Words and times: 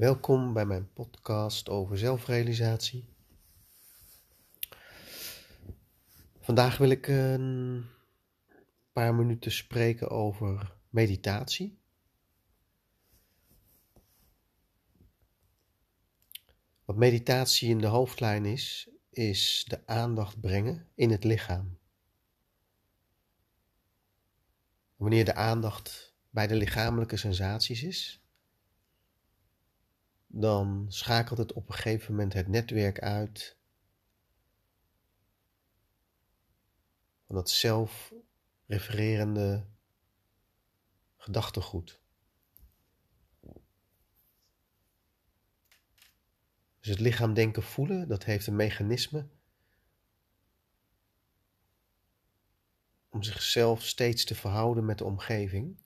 Welkom 0.00 0.52
bij 0.52 0.66
mijn 0.66 0.92
podcast 0.92 1.68
over 1.68 1.98
zelfrealisatie. 1.98 3.08
Vandaag 6.40 6.76
wil 6.76 6.90
ik 6.90 7.06
een 7.08 7.84
paar 8.92 9.14
minuten 9.14 9.52
spreken 9.52 10.10
over 10.10 10.76
meditatie. 10.88 11.78
Wat 16.84 16.96
meditatie 16.96 17.68
in 17.68 17.78
de 17.78 17.86
hoofdlijn 17.86 18.44
is, 18.44 18.90
is 19.10 19.64
de 19.68 19.86
aandacht 19.86 20.40
brengen 20.40 20.88
in 20.94 21.10
het 21.10 21.24
lichaam. 21.24 21.78
Wanneer 24.96 25.24
de 25.24 25.34
aandacht 25.34 26.14
bij 26.30 26.46
de 26.46 26.54
lichamelijke 26.54 27.16
sensaties 27.16 27.82
is, 27.82 28.20
dan 30.32 30.86
schakelt 30.88 31.38
het 31.38 31.52
op 31.52 31.68
een 31.68 31.74
gegeven 31.74 32.10
moment 32.10 32.32
het 32.32 32.48
netwerk 32.48 33.00
uit 33.00 33.56
van 37.26 37.34
dat 37.34 37.50
zelfrefererende 37.50 39.66
gedachtegoed. 41.16 42.00
Dus 46.80 46.88
het 46.88 47.00
lichaam 47.00 47.34
denken 47.34 47.62
voelen, 47.62 48.08
dat 48.08 48.24
heeft 48.24 48.46
een 48.46 48.56
mechanisme 48.56 49.28
om 53.08 53.22
zichzelf 53.22 53.82
steeds 53.82 54.24
te 54.24 54.34
verhouden 54.34 54.84
met 54.84 54.98
de 54.98 55.04
omgeving. 55.04 55.78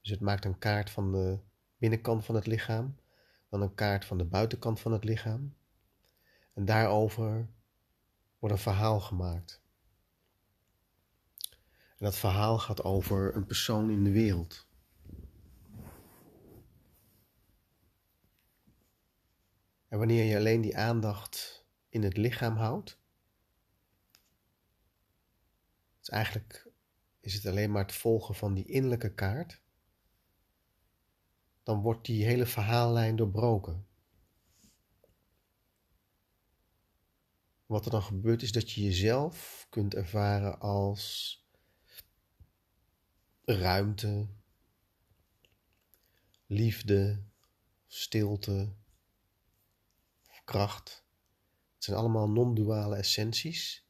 Dus 0.00 0.10
het 0.10 0.20
maakt 0.20 0.44
een 0.44 0.58
kaart 0.58 0.90
van 0.90 1.12
de 1.12 1.38
binnenkant 1.76 2.24
van 2.24 2.34
het 2.34 2.46
lichaam, 2.46 2.96
dan 3.48 3.62
een 3.62 3.74
kaart 3.74 4.04
van 4.04 4.18
de 4.18 4.24
buitenkant 4.24 4.80
van 4.80 4.92
het 4.92 5.04
lichaam. 5.04 5.56
En 6.54 6.64
daarover 6.64 7.48
wordt 8.38 8.54
een 8.54 8.62
verhaal 8.62 9.00
gemaakt. 9.00 9.62
En 11.98 12.04
dat 12.04 12.16
verhaal 12.16 12.58
gaat 12.58 12.84
over 12.84 13.36
een 13.36 13.46
persoon 13.46 13.90
in 13.90 14.04
de 14.04 14.10
wereld. 14.10 14.66
En 19.88 19.98
wanneer 19.98 20.24
je 20.24 20.36
alleen 20.36 20.60
die 20.60 20.76
aandacht 20.76 21.66
in 21.88 22.02
het 22.02 22.16
lichaam 22.16 22.56
houdt, 22.56 22.98
is 26.00 26.08
eigenlijk 26.08 26.66
is 27.20 27.34
het 27.34 27.46
alleen 27.46 27.70
maar 27.70 27.82
het 27.82 27.94
volgen 27.94 28.34
van 28.34 28.54
die 28.54 28.64
innerlijke 28.64 29.14
kaart, 29.14 29.60
dan 31.68 31.80
wordt 31.80 32.06
die 32.06 32.24
hele 32.24 32.46
verhaallijn 32.46 33.16
doorbroken. 33.16 33.86
Wat 37.66 37.84
er 37.84 37.90
dan 37.90 38.02
gebeurt 38.02 38.42
is 38.42 38.52
dat 38.52 38.70
je 38.70 38.82
jezelf 38.82 39.66
kunt 39.70 39.94
ervaren 39.94 40.60
als 40.60 41.36
ruimte, 43.44 44.28
liefde, 46.46 47.22
stilte, 47.86 48.72
kracht. 50.44 51.04
Het 51.74 51.84
zijn 51.84 51.96
allemaal 51.96 52.28
non-duale 52.30 52.96
essenties 52.96 53.88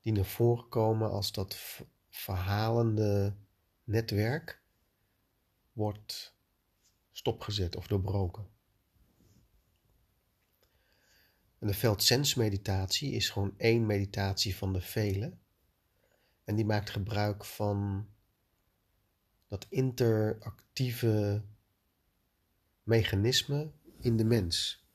die 0.00 0.12
naar 0.12 0.24
voren 0.24 0.68
komen 0.68 1.10
als 1.10 1.32
dat 1.32 1.58
verhalende 2.08 3.36
netwerk 3.84 4.62
wordt 5.72 6.34
stopgezet 7.16 7.76
of 7.76 7.86
doorbroken. 7.86 8.48
En 11.58 11.66
de 11.66 11.74
veldsensmeditatie 11.74 13.12
is 13.12 13.30
gewoon 13.30 13.54
één 13.56 13.86
meditatie 13.86 14.56
van 14.56 14.72
de 14.72 14.80
vele. 14.80 15.36
En 16.44 16.54
die 16.56 16.64
maakt 16.64 16.90
gebruik 16.90 17.44
van 17.44 18.08
dat 19.46 19.66
interactieve 19.68 21.44
mechanisme 22.82 23.72
in 24.00 24.16
de 24.16 24.24
mens. 24.24 24.86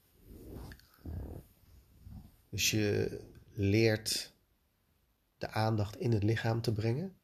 Dus 2.50 2.72
je 2.72 3.20
leert 3.52 4.34
de 5.38 5.48
aandacht 5.48 5.98
in 5.98 6.12
het 6.12 6.24
lichaam 6.24 6.62
te 6.62 6.74
brengen 6.74 7.18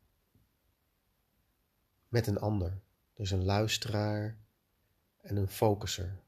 met 2.07 2.27
een 2.27 2.39
ander. 2.39 2.81
Dus 3.13 3.31
een 3.31 3.43
luisteraar 3.43 4.45
en 5.27 5.35
een 5.35 5.47
focuser. 5.47 6.19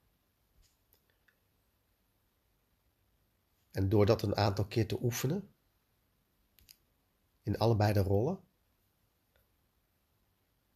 En 3.72 3.90
door 3.90 4.06
dat 4.06 4.22
een 4.22 4.36
aantal 4.36 4.66
keer 4.66 4.88
te 4.88 5.02
oefenen, 5.02 5.54
in 7.44 7.58
allebei 7.58 7.94
de 7.94 8.00
rollen, 8.00 8.40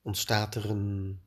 ontstaat 0.02 0.56
er 0.56 0.70
een 0.70 1.22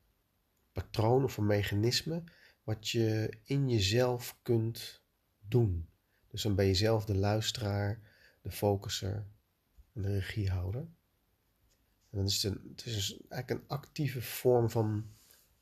patroon 0.72 1.24
of 1.24 1.36
een 1.36 1.46
mechanisme 1.46 2.24
wat 2.62 2.88
je 2.88 3.38
in 3.42 3.68
jezelf 3.68 4.38
kunt 4.42 5.02
doen. 5.38 5.88
Dus 6.26 6.42
dan 6.42 6.54
ben 6.54 6.66
je 6.66 6.74
zelf 6.74 7.04
de 7.04 7.14
luisteraar, 7.14 8.00
de 8.42 8.50
focuser 8.50 9.26
en 9.92 10.02
de 10.02 10.12
regiehouder. 10.12 10.80
En 12.10 12.18
dan 12.18 12.24
is 12.24 12.42
een, 12.42 12.66
het 12.70 12.86
is 12.86 13.20
eigenlijk 13.28 13.50
een 13.50 13.68
actieve 13.68 14.22
vorm 14.22 14.70
van 14.70 15.10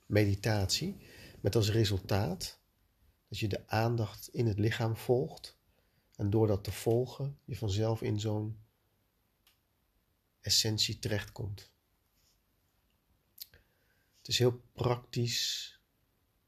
meditatie, 0.06 0.96
met 1.44 1.54
als 1.54 1.70
resultaat 1.70 2.60
dat 3.28 3.38
je 3.38 3.48
de 3.48 3.68
aandacht 3.68 4.28
in 4.28 4.46
het 4.46 4.58
lichaam 4.58 4.96
volgt. 4.96 5.58
En 6.16 6.30
door 6.30 6.46
dat 6.46 6.64
te 6.64 6.72
volgen, 6.72 7.38
je 7.44 7.56
vanzelf 7.56 8.02
in 8.02 8.20
zo'n 8.20 8.58
essentie 10.40 10.98
terechtkomt. 10.98 11.72
Het 14.18 14.28
is 14.28 14.38
heel 14.38 14.62
praktisch. 14.72 15.80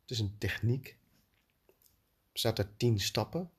Het 0.00 0.10
is 0.10 0.18
een 0.18 0.38
techniek. 0.38 0.98
Er 1.66 2.32
bestaat 2.32 2.58
uit 2.58 2.78
tien 2.78 3.00
stappen. 3.00 3.50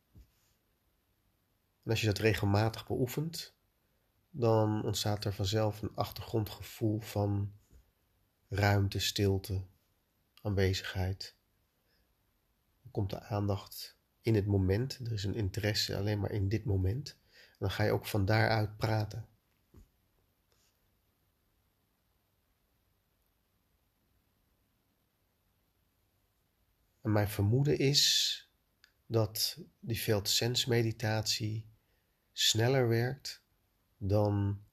En 1.83 1.91
als 1.91 2.01
je 2.01 2.07
dat 2.07 2.17
regelmatig 2.17 2.87
beoefent, 2.87 3.53
dan 4.29 4.83
ontstaat 4.83 5.25
er 5.25 5.33
vanzelf 5.33 5.81
een 5.81 5.95
achtergrondgevoel 5.95 6.99
van 6.99 7.53
ruimte, 8.47 8.99
stilte, 8.99 9.65
aanwezigheid. 10.47 11.35
Dan 12.81 12.91
komt 12.91 13.09
de 13.09 13.21
aandacht 13.21 13.97
in 14.21 14.35
het 14.35 14.45
moment. 14.45 14.99
Er 14.99 15.11
is 15.11 15.23
een 15.23 15.35
interesse 15.35 15.97
alleen 15.97 16.19
maar 16.19 16.31
in 16.31 16.49
dit 16.49 16.65
moment. 16.65 17.17
En 17.31 17.57
dan 17.59 17.71
ga 17.71 17.83
je 17.83 17.91
ook 17.91 18.05
van 18.05 18.25
daaruit 18.25 18.77
praten. 18.77 19.27
En 27.01 27.11
mijn 27.11 27.29
vermoeden 27.29 27.77
is 27.77 28.41
dat 29.05 29.59
die 29.79 29.95
field 29.95 30.65
meditatie 30.67 31.69
sneller 32.31 32.87
werkt 32.87 33.43
dan 33.97 34.63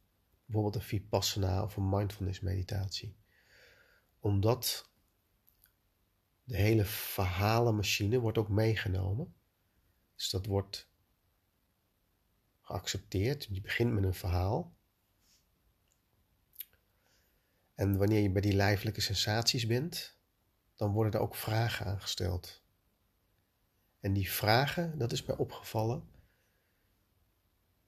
bijvoorbeeld 0.45 0.75
een 0.75 0.89
vipassana 0.89 1.63
of 1.63 1.77
een 1.77 1.89
mindfulness 1.89 2.41
meditatie. 2.41 3.17
Omdat 4.21 4.91
de 6.45 6.57
hele 6.57 6.85
verhalenmachine 6.85 8.21
wordt 8.21 8.39
ook 8.39 8.49
meegenomen. 8.49 9.35
Dus 10.15 10.31
dat 10.31 10.47
wordt 10.47 10.89
geaccepteerd. 12.61 13.49
Je 13.51 13.61
begint 13.61 13.93
met 13.93 14.05
een 14.05 14.15
verhaal. 14.15 14.77
En 17.75 17.97
wanneer 17.97 18.21
je 18.21 18.31
bij 18.31 18.43
die 18.43 18.53
lijfelijke 18.53 19.01
sensaties 19.01 19.67
bent, 19.67 20.19
dan 20.75 20.93
worden 20.93 21.13
er 21.13 21.21
ook 21.21 21.35
vragen 21.35 21.87
aangesteld. 21.87 22.63
En 24.01 24.13
die 24.13 24.33
vragen, 24.33 24.99
dat 24.99 25.13
is 25.13 25.25
mij 25.25 25.37
opgevallen, 25.37 26.09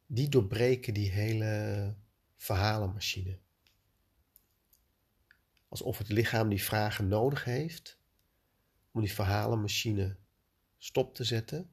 die 0.06 0.28
doorbreken 0.28 0.94
die 0.94 1.10
hele 1.10 1.96
verhalenmachine. 2.36 3.38
Alsof 5.68 5.98
het 5.98 6.08
lichaam 6.08 6.48
die 6.48 6.62
vragen 6.62 7.08
nodig 7.08 7.44
heeft 7.44 7.98
om 8.96 9.02
die 9.02 9.12
verhalenmachine 9.12 10.16
stop 10.78 11.14
te 11.14 11.24
zetten. 11.24 11.70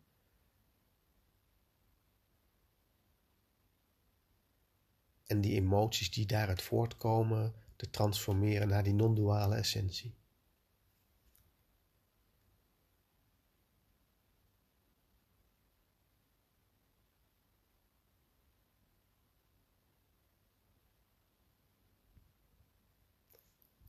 En 5.26 5.42
die 5.42 5.54
emoties 5.54 6.12
die 6.12 6.26
daaruit 6.26 6.62
voortkomen 6.62 7.54
te 7.76 7.90
transformeren 7.90 8.68
naar 8.68 8.84
die 8.84 8.94
non-duale 8.94 9.56
essentie. 9.56 10.16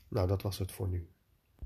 Nou, 0.09 0.29
dat 0.29 0.43
was 0.43 0.59
het 0.59 0.73
voor 0.73 0.89
nu. 0.89 1.09